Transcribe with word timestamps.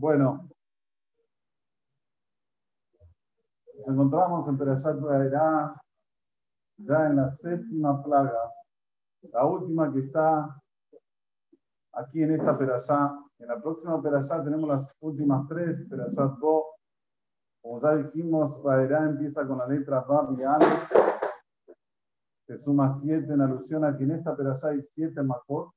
Bueno, 0.00 0.48
nos 3.74 3.88
encontramos 3.88 4.46
en 4.46 4.56
Perashat 4.56 5.00
Baerá, 5.00 5.74
ya 6.76 7.06
en 7.08 7.16
la 7.16 7.28
séptima 7.28 8.00
plaga, 8.04 8.52
la 9.22 9.44
última 9.44 9.92
que 9.92 9.98
está 9.98 10.56
aquí 11.94 12.22
en 12.22 12.32
esta 12.32 12.56
Perashá. 12.56 13.12
En 13.40 13.48
la 13.48 13.60
próxima 13.60 14.00
Perashá 14.00 14.44
tenemos 14.44 14.68
las 14.68 14.96
últimas 15.00 15.48
tres, 15.48 15.84
Perashat 15.90 16.38
Bo. 16.38 16.76
Como 17.60 17.82
ya 17.82 17.96
dijimos, 17.96 18.62
Baerá 18.62 19.04
empieza 19.04 19.44
con 19.48 19.58
la 19.58 19.66
letra 19.66 20.02
Bab 20.02 20.38
y 20.38 20.44
Al, 20.44 20.60
que 22.46 22.56
suma 22.56 22.88
siete 22.88 23.32
en 23.32 23.40
alusión 23.40 23.84
a 23.84 23.96
que 23.96 24.04
en 24.04 24.12
esta 24.12 24.36
Perashá 24.36 24.68
hay 24.68 24.80
siete 24.80 25.20
Makot, 25.24 25.72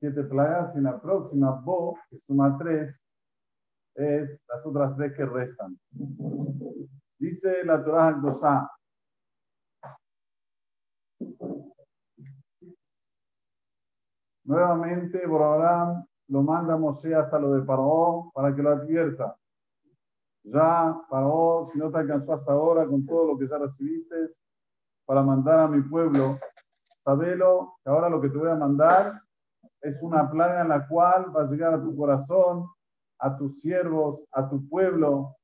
siete 0.00 0.22
plagas, 0.24 0.74
y 0.74 0.78
en 0.78 0.84
la 0.84 1.00
próxima 1.00 1.52
Bo, 1.52 1.96
que 2.10 2.18
suma 2.18 2.58
tres, 2.58 3.00
es 3.96 4.42
las 4.48 4.64
otras 4.66 4.94
tres 4.96 5.14
que 5.16 5.24
restan. 5.24 5.78
Dice 7.18 7.64
la 7.64 7.82
Torah 7.82 8.12
Dosá. 8.12 8.70
Nuevamente, 14.44 15.26
Borolam 15.26 16.06
lo 16.28 16.42
manda 16.42 16.74
a 16.74 16.76
Moshe 16.76 17.14
hasta 17.14 17.38
lo 17.38 17.52
de 17.52 17.62
Paró 17.62 18.30
para 18.34 18.54
que 18.54 18.62
lo 18.62 18.70
advierta. 18.70 19.36
Ya, 20.44 20.96
Paró, 21.10 21.66
si 21.72 21.78
no 21.78 21.90
te 21.90 21.98
alcanzó 21.98 22.34
hasta 22.34 22.52
ahora 22.52 22.86
con 22.86 23.04
todo 23.04 23.32
lo 23.32 23.38
que 23.38 23.48
ya 23.48 23.58
recibiste, 23.58 24.14
para 25.04 25.22
mandar 25.22 25.60
a 25.60 25.68
mi 25.68 25.82
pueblo, 25.82 26.38
sabelo 27.02 27.76
que 27.82 27.90
ahora 27.90 28.08
lo 28.08 28.20
que 28.20 28.28
te 28.28 28.36
voy 28.36 28.50
a 28.50 28.56
mandar 28.56 29.20
es 29.80 30.02
una 30.02 30.28
plaga 30.30 30.62
en 30.62 30.68
la 30.68 30.86
cual 30.86 31.34
va 31.34 31.42
a 31.42 31.46
llegar 31.46 31.74
a 31.74 31.82
tu 31.82 31.96
corazón 31.96 32.66
a 33.18 33.36
tus 33.36 33.60
siervos, 33.60 34.22
a 34.32 34.48
tu 34.48 34.68
pueblo, 34.68 35.36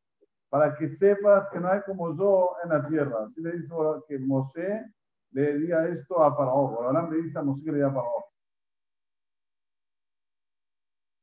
para 0.50 0.74
que 0.74 0.86
sepas 0.86 1.48
que 1.50 1.58
no 1.58 1.68
hay 1.68 1.80
como 1.82 2.14
yo 2.16 2.54
en 2.62 2.70
la 2.70 2.86
tierra. 2.86 3.24
Así 3.24 3.40
le 3.40 3.52
dice 3.52 3.74
que 4.06 4.18
Moshe 4.18 4.84
le 5.30 5.58
diga 5.58 5.88
esto 5.88 6.22
a 6.22 6.36
Paró. 6.36 6.82
Ahora 6.82 7.08
le 7.10 7.22
dice 7.22 7.38
a 7.38 7.42
Moshe 7.42 7.64
que 7.64 7.72
le 7.72 7.78
diga 7.78 7.88
a. 7.88 8.04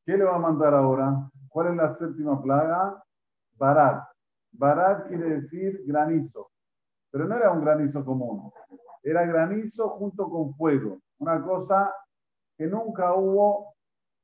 ¿Qué 0.05 0.17
le 0.17 0.23
va 0.23 0.35
a 0.35 0.39
mandar 0.39 0.73
ahora? 0.73 1.29
¿Cuál 1.49 1.67
es 1.67 1.75
la 1.75 1.89
séptima 1.89 2.41
plaga? 2.41 3.03
Barat. 3.57 4.09
Barat 4.51 5.07
quiere 5.07 5.29
decir 5.29 5.83
granizo, 5.85 6.49
pero 7.11 7.25
no 7.25 7.35
era 7.35 7.51
un 7.51 7.61
granizo 7.61 8.03
común, 8.03 8.51
era 9.03 9.25
granizo 9.25 9.89
junto 9.89 10.29
con 10.29 10.53
fuego, 10.55 10.99
una 11.19 11.41
cosa 11.41 11.93
que 12.57 12.65
nunca 12.65 13.13
hubo 13.13 13.75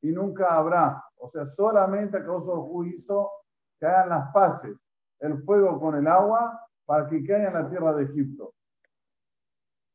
y 0.01 0.11
nunca 0.11 0.55
habrá. 0.55 1.04
O 1.17 1.27
sea, 1.27 1.45
solamente 1.45 2.17
a 2.17 2.25
causa 2.25 2.51
del 2.51 2.61
juicio 2.61 3.29
que 3.79 3.85
hagan 3.85 4.09
las 4.09 4.31
paces, 4.33 4.75
el 5.19 5.41
fuego 5.43 5.79
con 5.79 5.95
el 5.95 6.07
agua, 6.07 6.59
para 6.85 7.07
que 7.07 7.23
caiga 7.23 7.47
en 7.47 7.53
la 7.53 7.69
tierra 7.69 7.93
de 7.93 8.03
Egipto. 8.03 8.53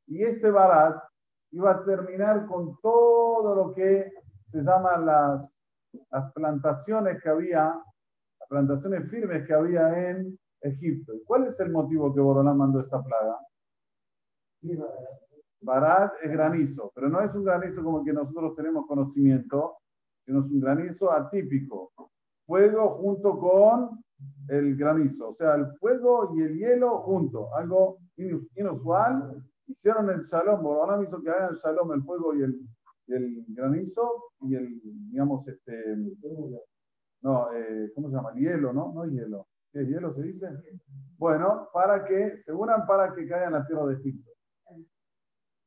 Y 0.06 0.22
este 0.22 0.50
Barat 0.50 1.00
iba 1.52 1.70
a 1.70 1.84
terminar 1.84 2.46
con 2.46 2.78
todo 2.80 3.54
lo 3.54 3.74
que 3.74 4.12
se 4.46 4.60
llaman 4.60 5.06
las, 5.06 5.56
plantaciones 6.34 7.22
que 7.22 7.28
había, 7.28 7.64
las 7.64 8.48
plantaciones 8.48 9.08
firmes 9.10 9.46
que 9.46 9.54
había 9.54 10.10
en 10.10 10.38
Egipto. 10.60 11.14
¿Y 11.14 11.24
cuál 11.24 11.46
es 11.46 11.58
el 11.60 11.70
motivo 11.70 12.12
que 12.12 12.20
Borolán 12.20 12.58
mandó 12.58 12.80
esta 12.80 13.02
plaga? 13.02 13.38
Barat 15.60 16.14
es 16.22 16.30
granizo, 16.30 16.90
pero 16.94 17.08
no 17.08 17.20
es 17.20 17.34
un 17.34 17.44
granizo 17.44 17.82
como 17.82 18.00
el 18.00 18.04
que 18.04 18.12
nosotros 18.12 18.54
tenemos 18.56 18.86
conocimiento, 18.86 19.78
sino 20.24 20.40
es 20.40 20.50
un 20.50 20.60
granizo 20.60 21.12
atípico. 21.12 21.92
Fuego 22.46 22.90
junto 22.90 23.38
con 23.38 24.02
el 24.48 24.76
granizo, 24.76 25.28
o 25.28 25.34
sea, 25.34 25.54
el 25.54 25.66
fuego 25.78 26.32
y 26.36 26.42
el 26.42 26.56
hielo 26.56 26.98
junto, 26.98 27.54
algo 27.54 27.98
inusual. 28.16 29.42
Hicieron 29.66 30.10
el 30.10 30.22
shalom, 30.24 30.62
Borona 30.62 31.02
hizo 31.02 31.22
que 31.22 31.30
hagan 31.30 31.50
el 31.50 31.56
shalom, 31.56 31.92
el 31.92 32.02
fuego 32.02 32.34
y 32.34 32.42
el, 32.42 32.60
el 33.06 33.44
granizo 33.48 34.32
y 34.40 34.56
el, 34.56 34.80
digamos, 34.82 35.46
este, 35.46 35.96
no, 37.22 37.52
eh, 37.52 37.92
¿cómo 37.94 38.08
se 38.08 38.16
llama? 38.16 38.32
El 38.34 38.40
hielo, 38.40 38.72
¿no? 38.72 38.92
No 38.92 39.04
hielo. 39.04 39.46
¿Qué 39.72 39.84
hielo 39.84 40.12
se 40.12 40.22
dice? 40.22 40.48
Bueno, 41.16 41.68
para 41.72 42.04
que, 42.04 42.38
se 42.38 42.52
unan 42.52 42.86
para 42.86 43.14
que 43.14 43.28
caigan 43.28 43.52
la 43.52 43.66
tierra 43.66 43.86
de 43.86 43.94
Egipto. 43.94 44.30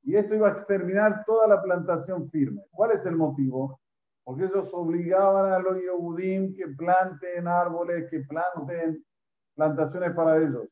Y 0.03 0.15
esto 0.15 0.35
iba 0.35 0.49
a 0.49 0.51
exterminar 0.51 1.23
toda 1.25 1.47
la 1.47 1.61
plantación 1.61 2.29
firme. 2.29 2.61
¿Cuál 2.71 2.91
es 2.91 3.05
el 3.05 3.15
motivo? 3.15 3.79
Porque 4.23 4.45
ellos 4.45 4.73
obligaban 4.73 5.51
a 5.51 5.59
los 5.59 5.77
Yehudim 5.81 6.53
que 6.53 6.67
planten 6.69 7.47
árboles, 7.47 8.07
que 8.09 8.21
planten 8.21 9.03
plantaciones 9.55 10.11
para 10.11 10.37
ellos. 10.37 10.67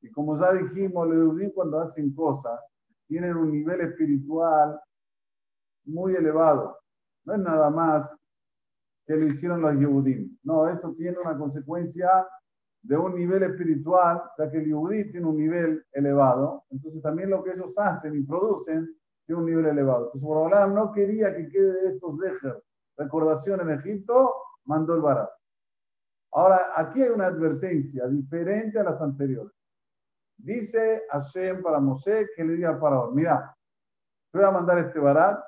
Y 0.00 0.10
como 0.10 0.38
ya 0.38 0.52
dijimos, 0.52 1.08
los 1.08 1.16
Yehudim 1.16 1.50
cuando 1.52 1.80
hacen 1.80 2.14
cosas 2.14 2.60
tienen 3.06 3.36
un 3.36 3.50
nivel 3.50 3.80
espiritual 3.80 4.78
muy 5.84 6.14
elevado. 6.14 6.78
No 7.24 7.34
es 7.34 7.40
nada 7.40 7.70
más 7.70 8.10
que 9.06 9.16
lo 9.16 9.26
hicieron 9.26 9.62
los 9.62 9.74
Yehudim. 9.74 10.38
No, 10.42 10.68
esto 10.68 10.94
tiene 10.94 11.18
una 11.18 11.36
consecuencia 11.36 12.26
de 12.82 12.96
un 12.96 13.14
nivel 13.14 13.42
espiritual, 13.42 14.22
ya 14.38 14.50
que 14.50 14.58
el 14.58 14.66
Yehudí 14.66 15.10
tiene 15.10 15.26
un 15.26 15.36
nivel 15.36 15.84
elevado, 15.92 16.64
entonces 16.70 17.02
también 17.02 17.30
lo 17.30 17.42
que 17.42 17.50
ellos 17.50 17.76
hacen 17.78 18.14
y 18.16 18.22
producen 18.22 18.96
tiene 19.28 19.42
un 19.42 19.46
nivel 19.46 19.66
elevado. 19.66 20.06
Entonces, 20.06 20.22
Borolam 20.22 20.74
no 20.74 20.90
quería 20.90 21.36
que 21.36 21.50
quede 21.50 21.82
de 21.82 21.88
estos 21.90 22.18
Zeher, 22.18 22.64
recordación 22.96 23.60
en 23.60 23.78
Egipto, 23.78 24.34
mandó 24.64 24.94
el 24.94 25.02
Barat. 25.02 25.28
Ahora, 26.32 26.72
aquí 26.74 27.02
hay 27.02 27.10
una 27.10 27.26
advertencia 27.26 28.06
diferente 28.08 28.78
a 28.78 28.84
las 28.84 29.02
anteriores. 29.02 29.52
Dice 30.38 31.02
Hashem 31.10 31.62
para 31.62 31.78
Mosé 31.78 32.28
que 32.34 32.42
le 32.42 32.54
diga 32.54 32.70
al 32.70 32.80
faraón, 32.80 33.14
mira, 33.14 33.54
te 34.32 34.38
voy 34.38 34.46
a 34.46 34.50
mandar 34.52 34.78
este 34.78 34.98
Barat 34.98 35.44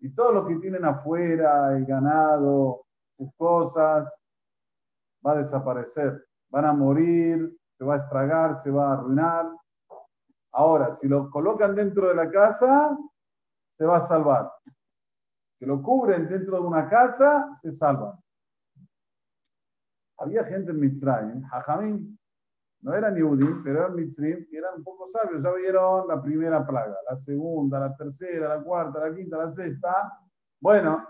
y 0.00 0.12
todo 0.12 0.32
lo 0.32 0.46
que 0.46 0.56
tienen 0.56 0.84
afuera, 0.84 1.76
el 1.76 1.86
ganado, 1.86 2.86
sus 3.16 3.32
cosas, 3.36 4.12
va 5.24 5.32
a 5.32 5.36
desaparecer, 5.36 6.26
van 6.48 6.64
a 6.64 6.72
morir, 6.72 7.56
se 7.78 7.84
va 7.84 7.94
a 7.94 7.98
estragar, 7.98 8.56
se 8.56 8.70
va 8.70 8.88
a 8.88 8.92
arruinar. 8.94 9.46
Ahora, 10.56 10.90
si 10.90 11.06
lo 11.06 11.28
colocan 11.30 11.74
dentro 11.74 12.08
de 12.08 12.14
la 12.14 12.30
casa, 12.30 12.96
se 13.76 13.84
va 13.84 13.98
a 13.98 14.00
salvar. 14.00 14.50
Que 15.58 15.66
lo 15.66 15.82
cubren 15.82 16.26
dentro 16.26 16.56
de 16.56 16.66
una 16.66 16.88
casa, 16.88 17.50
se 17.60 17.70
salvan. 17.70 18.14
Había 20.16 20.44
gente 20.44 20.70
en 20.70 20.80
Mitzrayim, 20.80 21.42
Jajamim, 21.42 22.16
no 22.80 22.94
eran 22.94 23.14
Yehudim, 23.14 23.62
pero 23.62 23.80
eran 23.80 23.96
Mitzrayim, 23.96 24.46
que 24.48 24.56
eran 24.56 24.76
un 24.78 24.84
poco 24.84 25.06
sabios. 25.08 25.42
Ya 25.42 25.52
vieron 25.52 26.08
la 26.08 26.22
primera 26.22 26.66
plaga, 26.66 26.96
la 27.06 27.16
segunda, 27.16 27.78
la 27.78 27.94
tercera, 27.94 28.56
la 28.56 28.62
cuarta, 28.62 29.10
la 29.10 29.14
quinta, 29.14 29.36
la 29.36 29.50
sexta. 29.50 30.10
Bueno, 30.58 31.06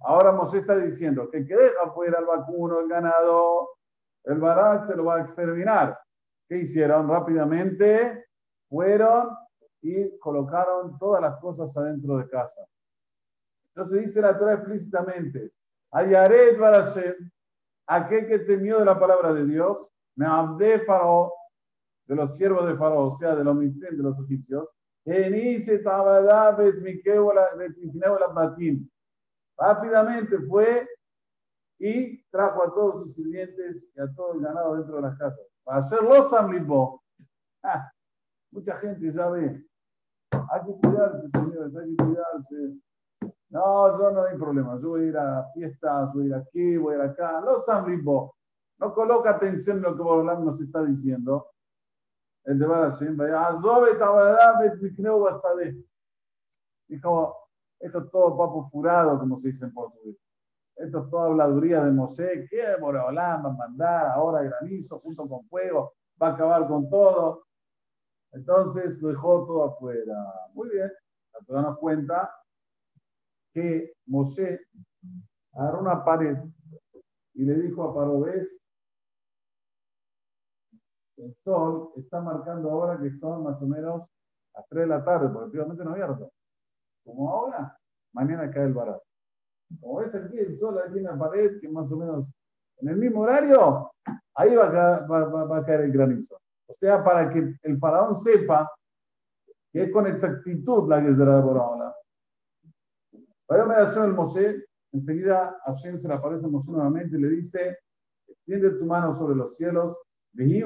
ahora 0.00 0.32
Mosé 0.32 0.58
está 0.58 0.76
diciendo 0.76 1.30
que 1.30 1.38
el 1.38 1.46
que 1.46 1.54
deja 1.54 1.88
fuera 1.92 2.18
el 2.18 2.26
vacuno, 2.26 2.80
el 2.80 2.88
ganado, 2.88 3.76
el 4.24 4.40
barat 4.40 4.86
se 4.86 4.96
lo 4.96 5.04
va 5.04 5.18
a 5.18 5.20
exterminar. 5.20 5.96
¿Qué 6.48 6.58
hicieron? 6.58 7.08
Rápidamente 7.08 8.26
fueron 8.72 9.36
y 9.82 10.18
colocaron 10.18 10.98
todas 10.98 11.20
las 11.20 11.38
cosas 11.40 11.76
adentro 11.76 12.16
de 12.16 12.28
casa. 12.30 12.66
Entonces 13.68 14.06
dice 14.06 14.22
la 14.22 14.38
Torah 14.38 14.54
explícitamente, 14.54 15.52
Ayaret 15.90 16.58
Barashem, 16.58 17.30
aquel 17.86 18.26
que 18.26 18.38
temió 18.38 18.78
de 18.78 18.86
la 18.86 18.98
palabra 18.98 19.34
de 19.34 19.44
Dios, 19.44 19.92
me 20.16 20.24
abdé 20.26 20.80
Faraón, 20.86 21.30
de 22.06 22.16
los 22.16 22.34
siervos 22.34 22.66
de 22.66 22.76
Faraón, 22.76 23.08
o 23.08 23.16
sea, 23.16 23.34
de 23.34 23.44
los 23.44 23.58
de 23.58 23.92
los 23.92 24.18
egipcios, 24.20 24.68
Rápidamente 29.58 30.38
fue 30.48 30.88
y 31.78 32.22
trajo 32.30 32.64
a 32.64 32.72
todos 32.72 33.02
sus 33.02 33.14
sirvientes 33.14 33.90
y 33.94 34.00
a 34.00 34.06
todo 34.14 34.34
el 34.34 34.40
ganado 34.40 34.76
dentro 34.76 34.96
de 34.96 35.02
las 35.02 35.18
casas. 35.18 35.46
Para 35.62 35.78
hacerlo 35.78 36.22
Samlimbo. 36.22 37.02
Mucha 38.52 38.76
gente 38.76 39.10
ya 39.10 39.28
ve. 39.30 39.66
Hay 40.30 40.60
que 40.66 40.80
cuidarse, 40.80 41.28
señores, 41.28 41.74
hay 41.74 41.96
que 41.96 42.04
cuidarse. 42.04 42.78
No, 43.48 43.98
yo 43.98 44.10
no 44.12 44.22
hay 44.22 44.36
problema. 44.36 44.78
Yo 44.80 44.90
voy 44.90 45.02
a 45.02 45.06
ir 45.06 45.16
a 45.16 45.46
fiestas, 45.54 46.12
voy 46.14 46.24
a 46.24 46.26
ir 46.26 46.34
aquí, 46.34 46.76
voy 46.76 46.94
a 46.94 46.98
ir 46.98 47.02
acá. 47.02 47.40
Los 47.40 47.64
Samlimbo. 47.64 48.36
No 48.78 48.94
coloca 48.94 49.30
atención 49.30 49.78
en 49.78 49.82
lo 49.84 49.96
que 49.96 50.02
Borolán 50.02 50.44
nos 50.44 50.60
está 50.60 50.82
diciendo. 50.84 51.48
El 52.44 52.58
de 52.58 52.66
Barashim, 52.66 53.16
Dijo, 56.88 57.36
esto 57.78 57.98
es 57.98 58.10
todo 58.10 58.36
papo 58.36 58.68
furado, 58.70 59.18
como 59.18 59.38
se 59.38 59.48
dice 59.48 59.64
en 59.64 59.72
portugués. 59.72 60.16
Esto 60.76 61.04
es 61.04 61.10
toda 61.10 61.26
habladuría 61.26 61.84
de 61.84 61.92
Mosé. 61.92 62.46
¿Qué 62.50 62.76
Borolán 62.80 63.44
va 63.44 63.50
a 63.50 63.52
mandar 63.52 64.06
ahora 64.08 64.42
granizo 64.42 64.98
junto 65.00 65.28
con 65.28 65.44
fuego? 65.48 65.94
Va 66.20 66.28
a 66.28 66.32
acabar 66.32 66.66
con 66.66 66.90
todo. 66.90 67.44
Entonces 68.32 69.00
lo 69.02 69.08
dejó 69.08 69.46
todo 69.46 69.64
afuera. 69.64 70.14
Muy 70.54 70.70
bien. 70.70 70.90
La 71.32 71.40
Torah 71.46 71.62
nos 71.62 71.78
cuenta 71.78 72.34
que 73.52 73.94
Mosé 74.06 74.60
agarró 75.52 75.80
una 75.80 76.04
pared 76.04 76.36
y 77.34 77.44
le 77.44 77.54
dijo 77.54 77.84
a 77.84 77.94
Parobés, 77.94 78.58
el 81.16 81.34
sol 81.44 81.92
está 81.96 82.20
marcando 82.20 82.70
ahora 82.70 83.00
que 83.00 83.10
son 83.18 83.44
más 83.44 83.60
o 83.62 83.66
menos 83.66 84.02
las 84.54 84.68
3 84.68 84.82
de 84.82 84.86
la 84.88 85.04
tarde, 85.04 85.28
porque 85.28 85.44
últimamente 85.46 85.84
no 85.84 85.92
abierto. 85.92 86.32
Como 87.04 87.30
ahora, 87.30 87.78
mañana 88.12 88.50
cae 88.50 88.64
el 88.64 88.74
barato. 88.74 89.04
Como 89.80 89.98
ves 89.98 90.14
aquí, 90.14 90.38
el 90.38 90.54
sol 90.54 90.78
aquí 90.78 90.98
en 90.98 91.04
la 91.04 91.18
pared, 91.18 91.60
que 91.60 91.68
más 91.68 91.90
o 91.92 91.96
menos 91.96 92.30
en 92.78 92.88
el 92.88 92.96
mismo 92.96 93.20
horario, 93.20 93.92
ahí 94.34 94.54
va 94.54 94.66
a, 94.66 95.64
caer, 95.64 95.82
el 95.82 95.92
granizo. 95.92 96.41
O 96.72 96.74
sea, 96.74 97.04
para 97.04 97.28
que 97.28 97.54
el 97.62 97.78
faraón 97.78 98.16
sepa 98.16 98.70
que 99.70 99.84
es 99.84 99.92
con 99.92 100.06
exactitud 100.06 100.88
la 100.88 101.00
será 101.14 101.36
de 101.36 101.42
Borahola. 101.42 101.94
Vaya 103.48 103.64
a 103.64 104.04
el 104.06 104.14
Moshe, 104.14 104.64
enseguida 104.92 105.58
Hashem 105.66 105.98
se 105.98 106.08
le 106.08 106.14
aparece 106.14 106.46
a 106.46 106.48
nuevamente 106.48 107.16
y 107.16 107.20
le 107.20 107.28
dice, 107.28 107.78
extiende 108.26 108.70
tu 108.70 108.86
mano 108.86 109.12
sobre 109.12 109.34
los 109.34 109.54
cielos, 109.56 109.96
y 110.34 110.62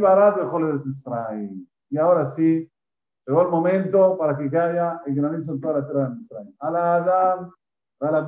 ahora 1.98 2.24
sí, 2.24 2.70
llegó 3.26 3.42
el 3.42 3.48
momento 3.48 4.16
para 4.16 4.36
que 4.36 4.48
caiga 4.48 5.02
el 5.06 5.14
granizo 5.14 5.52
en 5.52 5.60
toda 5.60 5.80
la 5.80 5.86
tierra 5.86 6.10
de 6.10 6.20
Israel. 6.20 6.54
A 6.60 6.70
la 6.70 6.94
Adam, 6.96 7.52
a 8.00 8.10
la 8.12 8.26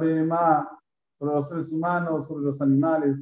sobre 1.19 1.35
los 1.35 1.49
seres 1.49 1.73
humanos, 1.73 2.27
sobre 2.27 2.45
los 2.45 2.61
animales, 2.61 3.17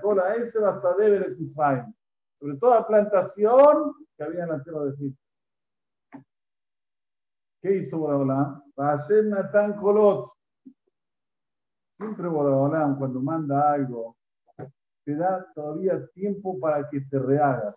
cola 0.00 0.34
ese 0.34 0.58
basadeber 0.60 1.22
es 1.22 1.38
Israel, 1.38 1.84
sobre 2.40 2.56
toda 2.56 2.86
plantación 2.86 3.94
que 4.16 4.24
había 4.24 4.44
en 4.44 4.48
la 4.48 4.62
tierra 4.62 4.84
de 4.84 4.90
Egipto. 4.94 5.22
¿Qué 7.62 7.76
hizo 7.76 7.98
Boraholam? 7.98 8.62
Hashem 8.76 9.28
Natan 9.28 9.76
Kolot. 9.76 10.30
Siempre 11.98 12.28
Boraholam, 12.28 12.98
cuando 12.98 13.20
manda 13.20 13.72
algo, 13.72 14.16
te 15.04 15.14
da 15.14 15.46
todavía 15.54 16.06
tiempo 16.14 16.58
para 16.58 16.88
que 16.88 17.02
te 17.02 17.18
rehagas, 17.18 17.74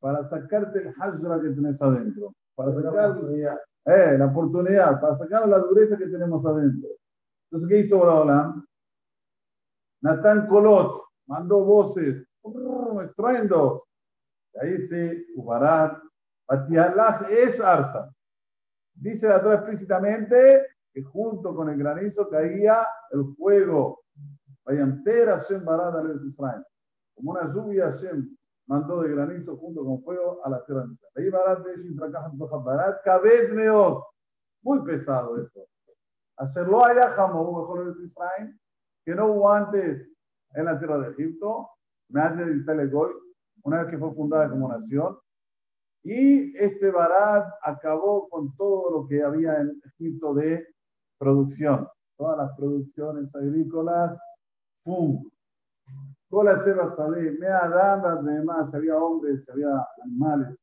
para 0.00 0.24
sacarte 0.24 0.78
el 0.78 0.88
hajra 0.88 1.40
que 1.42 1.50
tenés 1.50 1.82
adentro, 1.82 2.34
para 2.54 2.72
sacar 2.72 3.18
eh, 3.84 4.16
la 4.16 4.26
oportunidad, 4.26 4.98
para 4.98 5.14
sacar 5.14 5.46
la 5.46 5.58
dureza 5.58 5.98
que 5.98 6.06
tenemos 6.06 6.46
adentro. 6.46 6.88
Entonces, 7.50 7.68
¿qué 7.68 7.80
hizo 7.80 7.98
Boraholam? 7.98 8.66
Natán 10.00 10.46
Colot 10.46 11.02
mandó 11.26 11.64
voces, 11.64 12.26
estruendos. 13.02 13.82
Ahí 14.60 14.78
se 14.78 15.26
Ubarat, 15.36 16.02
Atialaj 16.48 17.30
es 17.30 17.60
Arsa. 17.60 18.12
Dice 18.94 19.32
atrás 19.32 19.56
explícitamente 19.56 20.66
que 20.92 21.02
junto 21.02 21.54
con 21.54 21.68
el 21.68 21.78
granizo 21.78 22.28
caía 22.28 22.86
el 23.10 23.34
fuego. 23.36 24.04
Vayamter 24.64 25.28
Hashem 25.28 25.64
Barad 25.64 25.98
al 25.98 26.26
Israel. 26.26 26.64
Como 27.14 27.32
una 27.32 27.46
lluvia 27.46 27.90
Hashem 27.90 28.36
mandó 28.66 29.02
de 29.02 29.10
granizo 29.10 29.56
junto 29.56 29.84
con 29.84 30.02
fuego 30.02 30.40
a 30.44 30.50
la 30.50 30.64
tierra 30.64 30.86
de 30.86 30.94
Israel. 30.94 31.12
Ahí 31.16 32.40
Barat 32.64 33.02
Kabet 33.04 33.52
Meot. 33.52 34.02
Muy 34.62 34.82
pesado 34.84 35.36
esto. 35.38 35.66
Hacerlo 36.36 36.84
allá 36.84 37.10
jamó 37.10 37.60
mejor 37.60 37.96
Israel 38.02 38.58
que 39.04 39.14
no 39.14 39.26
hubo 39.26 39.52
antes 39.52 40.10
en 40.54 40.64
la 40.64 40.78
tierra 40.78 40.98
de 40.98 41.10
Egipto, 41.10 41.68
me 42.08 42.20
hace 42.20 42.44
de 42.44 42.86
Goy, 42.88 43.12
una 43.62 43.82
vez 43.82 43.90
que 43.90 43.98
fue 43.98 44.14
fundada 44.14 44.50
como 44.50 44.68
nación. 44.68 45.18
Y 46.02 46.56
este 46.58 46.90
Barat 46.90 47.50
acabó 47.62 48.28
con 48.28 48.54
todo 48.56 48.90
lo 48.90 49.06
que 49.06 49.22
había 49.22 49.60
en 49.60 49.80
Egipto 49.84 50.34
de 50.34 50.66
producción, 51.18 51.88
todas 52.16 52.36
las 52.36 52.56
producciones 52.56 53.34
agrícolas, 53.34 54.20
¡pum! 54.82 55.24
Cola 56.28 56.62
lleva 56.64 56.88
Sade, 56.88 57.32
mea 57.38 57.68
dama, 57.68 58.20
más, 58.44 58.74
había 58.74 58.96
hombres, 58.96 59.48
había 59.48 59.68
animales. 60.02 60.58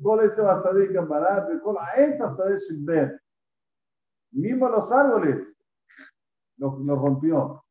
Cola 0.00 0.24
ese 0.24 0.40
Basadé 0.40 0.88
que 0.90 0.98
Barat, 0.98 1.60
cola 1.62 1.84
esa 1.96 2.28
Sade 2.28 2.58
ver. 2.80 3.20
Mismo 4.30 4.68
los 4.68 4.90
árboles 4.92 5.52
lo, 6.56 6.78
lo 6.78 6.96
rompió. 6.96 7.64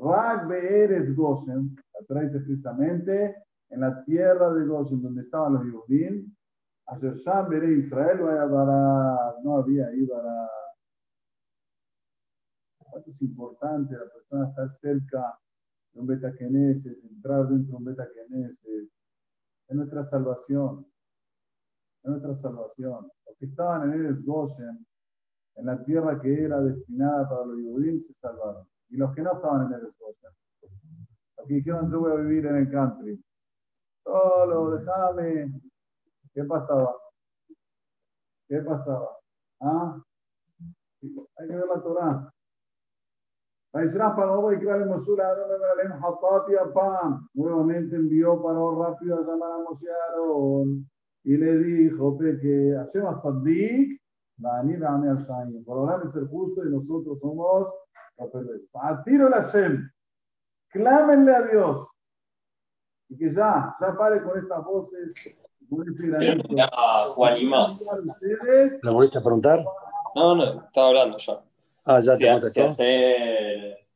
Rag 0.00 0.48
Be'eres 0.48 1.14
Goshen, 1.14 1.76
atrás 2.00 2.34
explícitamente, 2.34 3.36
en 3.68 3.80
la 3.80 4.02
tierra 4.04 4.50
de 4.52 4.66
Goshen, 4.66 5.02
donde 5.02 5.20
estaban 5.20 5.54
los 5.54 5.64
Yehudim, 5.64 6.34
Asher 6.86 7.14
Sham 7.14 7.50
Bere 7.50 7.70
Israel, 7.72 8.18
no 9.44 9.56
había 9.56 9.86
ahí 9.86 10.06
para. 10.06 10.48
¿Cuánto 12.78 13.10
es 13.10 13.22
importante 13.22 13.94
la 13.94 14.10
persona 14.10 14.48
estar 14.48 14.70
cerca 14.72 15.38
de 15.92 16.00
un 16.00 16.06
beta 16.06 16.30
entrar 16.30 17.46
dentro 17.48 17.72
de 17.72 17.76
un 17.76 17.84
beta 17.84 18.08
Es 19.68 19.76
nuestra 19.76 20.04
salvación. 20.04 20.84
Es 22.02 22.10
nuestra 22.10 22.34
salvación. 22.34 23.08
Los 23.26 23.36
que 23.38 23.46
estaban 23.46 23.92
en 23.92 24.00
Eres 24.00 24.24
Goshen, 24.24 24.84
en 25.54 25.66
la 25.66 25.84
tierra 25.84 26.18
que 26.20 26.44
era 26.44 26.60
destinada 26.60 27.28
para 27.28 27.44
los 27.46 27.58
Yehudim, 27.58 28.00
se 28.00 28.14
salvaron 28.14 28.69
y 28.90 28.96
los 28.96 29.14
que 29.14 29.22
no 29.22 29.32
estaban 29.32 29.66
en 29.66 29.72
el 29.72 29.86
escocia. 29.86 30.30
Los 31.38 31.46
que 31.46 31.54
dijeron, 31.54 31.90
yo 31.90 32.00
voy 32.00 32.12
a 32.12 32.16
vivir 32.16 32.46
en 32.46 32.56
el 32.56 32.70
country. 32.70 33.24
Solo, 34.04 34.70
déjame. 34.70 35.60
¿Qué 36.34 36.44
pasaba? 36.44 36.96
¿Qué 38.48 38.58
pasaba? 38.62 39.16
¿Ah? 39.60 40.02
Hay 41.02 41.48
que 41.48 41.56
ver 41.56 41.66
la 41.66 41.82
Torah. 41.82 42.32
Nuevamente 47.34 47.96
envió 47.96 48.42
para 48.42 48.58
rápido 48.58 49.18
a 49.18 49.22
llamar 49.22 49.52
a 49.52 49.58
Moshe 49.58 49.86
y 51.22 51.36
le 51.36 51.58
dijo 51.58 52.18
que 52.18 52.74
Hashem 52.76 53.06
Asadik, 53.06 54.00
por 55.64 55.78
ahora 55.78 56.02
es 56.04 56.12
ser 56.12 56.26
justo 56.26 56.66
y 56.66 56.70
nosotros 56.70 57.18
somos 57.20 57.72
a 58.74 59.02
tiro 59.02 59.28
la 59.28 59.42
Shem. 59.42 59.90
Clámenle 60.68 61.34
a 61.34 61.42
Dios. 61.42 61.86
Y 63.08 63.18
que 63.18 63.32
ya, 63.32 63.74
ya 63.80 63.96
pare 63.96 64.22
con 64.22 64.38
estas 64.38 64.64
voces. 64.64 65.14
Este 65.16 66.62
a 66.62 67.08
Juan 67.14 67.36
y 67.38 67.44
más. 67.46 67.86
¿La 68.82 68.90
volviste 68.90 69.18
a 69.18 69.22
preguntar? 69.22 69.64
No, 70.14 70.34
no, 70.34 70.64
estaba 70.64 70.88
hablando 70.88 71.16
ya. 71.16 71.42
Ah, 71.84 72.00
ya 72.00 72.16
te 72.16 72.28
contestó. 72.28 72.60
Si 72.60 72.60
hace, 72.60 72.84
eh, 72.86 73.86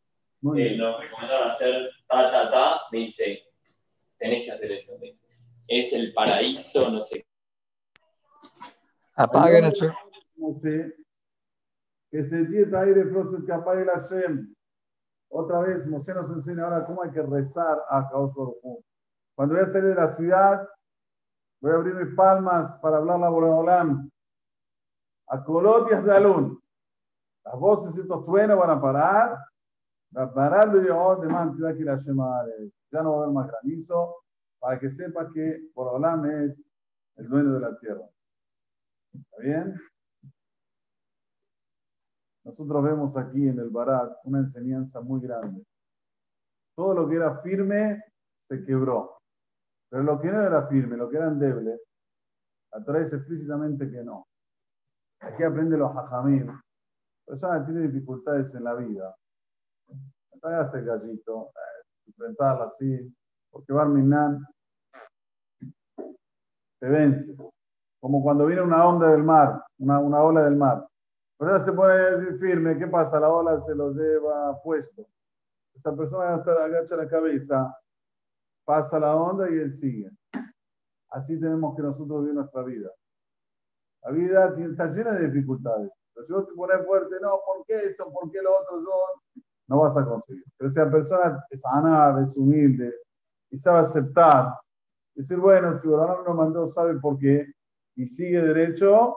nos 0.40 0.56
recomendaron 1.00 1.48
hacer 1.48 1.90
ta, 2.08 2.30
ta, 2.30 2.50
ta, 2.50 2.80
me 2.92 2.98
dice, 2.98 3.42
tenés 4.16 4.44
que 4.44 4.52
hacer 4.52 4.72
eso. 4.72 4.94
Es 5.66 5.92
el 5.92 6.12
paraíso, 6.12 6.90
no 6.90 7.02
sé. 7.02 7.26
Apaguen 9.16 9.70
No 10.36 10.54
sé 10.54 11.03
que 12.14 12.22
se 12.22 12.44
dieta 12.46 12.82
aire 12.82 13.06
proces 13.06 13.42
que 13.44 13.52
apague 13.52 13.84
la 13.84 13.98
Shem. 13.98 14.54
Otra 15.30 15.58
vez, 15.58 15.84
Moshe 15.84 16.14
nos 16.14 16.30
enseña 16.30 16.62
ahora 16.62 16.86
cómo 16.86 17.02
hay 17.02 17.10
que 17.10 17.20
rezar 17.20 17.76
a 17.90 18.08
Kaos 18.08 18.36
Cuando 19.34 19.56
voy 19.56 19.64
a 19.64 19.66
salir 19.66 19.88
de 19.88 19.94
la 19.96 20.06
ciudad, 20.06 20.68
voy 21.60 21.72
a 21.72 21.74
abrir 21.74 21.92
mis 21.96 22.14
palmas 22.14 22.72
para 22.76 22.98
hablar 22.98 23.18
la 23.18 23.30
Boreolam. 23.30 24.08
A 25.26 25.42
Colotias 25.42 26.04
de 26.04 26.12
Alun. 26.12 26.62
Las 27.44 27.58
voces 27.58 27.96
de 27.96 28.02
estos 28.02 28.24
truenos 28.24 28.60
van 28.60 28.70
a 28.70 28.80
parar. 28.80 29.38
Va 30.16 30.22
a 30.22 30.32
parar 30.32 30.70
de 30.70 30.82
de 30.82 31.76
que 31.76 31.84
la 31.84 31.96
Ya 32.92 33.02
no 33.02 33.10
va 33.10 33.16
a 33.16 33.22
haber 33.24 33.34
más 33.34 33.48
granizo. 33.48 34.22
Para 34.60 34.78
que 34.78 34.88
sepa 34.88 35.32
que 35.32 35.68
Boreolam 35.74 36.26
es 36.26 36.62
el 37.16 37.28
dueño 37.28 37.54
de 37.54 37.60
la 37.60 37.76
tierra. 37.76 38.08
¿Está 39.12 39.42
bien? 39.42 39.74
Nosotros 42.44 42.84
vemos 42.84 43.16
aquí 43.16 43.48
en 43.48 43.58
el 43.58 43.70
Barat 43.70 44.18
una 44.24 44.40
enseñanza 44.40 45.00
muy 45.00 45.20
grande. 45.20 45.64
Todo 46.76 46.94
lo 46.94 47.08
que 47.08 47.16
era 47.16 47.38
firme 47.38 48.02
se 48.48 48.64
quebró. 48.64 49.18
Pero 49.88 50.02
lo 50.02 50.20
que 50.20 50.30
no 50.30 50.42
era 50.42 50.66
firme, 50.66 50.96
lo 50.96 51.08
que 51.08 51.16
era 51.16 51.28
endeble, 51.28 51.78
dice 52.98 53.16
explícitamente 53.16 53.90
que 53.90 54.02
no. 54.02 54.26
Aquí 55.20 55.42
aprende 55.42 55.78
los 55.78 55.90
hajamim. 55.96 56.60
Persona 57.26 57.64
tiene 57.64 57.82
dificultades 57.82 58.54
en 58.54 58.64
la 58.64 58.74
vida. 58.74 59.14
Hagas 60.42 60.74
el 60.74 60.84
gallito, 60.84 61.46
eh, 61.46 61.86
enfrentarla 62.06 62.66
así, 62.66 63.16
porque 63.50 63.72
Barminan 63.72 64.44
te 66.78 66.88
vence. 66.88 67.34
Como 67.98 68.22
cuando 68.22 68.44
viene 68.44 68.60
una 68.60 68.86
onda 68.86 69.10
del 69.10 69.22
mar, 69.22 69.64
una, 69.78 70.00
una 70.00 70.22
ola 70.22 70.42
del 70.42 70.56
mar. 70.56 70.86
Pero 71.44 71.60
se 71.60 71.72
pone 71.72 72.38
firme, 72.38 72.78
¿qué 72.78 72.86
pasa? 72.86 73.20
La 73.20 73.28
ola 73.28 73.60
se 73.60 73.74
lo 73.74 73.92
lleva 73.92 74.58
puesto. 74.62 75.06
Esa 75.74 75.94
persona 75.94 76.34
agacha 76.34 76.96
la 76.96 77.06
cabeza, 77.06 77.76
pasa 78.64 78.98
la 78.98 79.14
onda 79.14 79.50
y 79.50 79.54
él 79.58 79.70
sigue. 79.70 80.10
Así 81.10 81.38
tenemos 81.38 81.76
que 81.76 81.82
nosotros 81.82 82.22
vivir 82.22 82.34
nuestra 82.34 82.62
vida. 82.62 82.90
La 84.02 84.10
vida 84.12 84.54
está 84.56 84.86
llena 84.86 85.12
de 85.12 85.26
dificultades. 85.28 85.90
Pero 86.14 86.26
si 86.26 86.32
vos 86.32 86.46
te 86.46 86.54
pones 86.54 86.86
fuerte, 86.86 87.16
no, 87.20 87.40
¿por 87.44 87.66
qué 87.66 87.88
esto? 87.88 88.10
¿Por 88.10 88.30
qué 88.30 88.40
lo 88.40 88.50
otro? 88.50 88.80
Yo? 88.80 89.42
no 89.66 89.80
vas 89.80 89.96
a 89.96 90.04
conseguir. 90.04 90.44
Pero 90.56 90.70
si 90.70 90.78
la 90.78 90.90
persona 90.90 91.44
es 91.50 91.62
ana, 91.66 92.20
es 92.22 92.36
humilde 92.36 92.94
y 93.50 93.58
sabe 93.58 93.80
aceptar, 93.80 94.54
decir, 95.14 95.38
bueno, 95.38 95.74
si 95.74 95.86
Borolán 95.86 96.24
nos 96.24 96.34
mandó, 96.34 96.66
sabe 96.66 96.98
por 96.98 97.18
qué, 97.18 97.46
y 97.96 98.06
sigue 98.06 98.40
derecho, 98.40 99.16